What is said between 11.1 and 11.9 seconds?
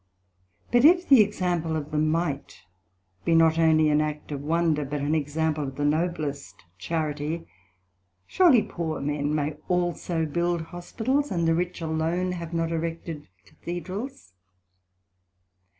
and the rich